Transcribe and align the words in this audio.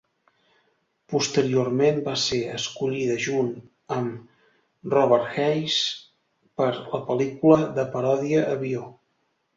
Posteriorment 1.13 1.99
va 2.07 2.15
ser 2.21 2.39
escollida 2.53 3.17
junt 3.27 3.51
amb 3.97 4.91
Robert 4.95 5.29
Hays 5.45 5.77
per 6.63 6.71
la 6.79 7.01
pel·lícula 7.11 7.73
de 7.81 7.85
paròdia, 7.99 8.45
"Avió!". 8.57 8.91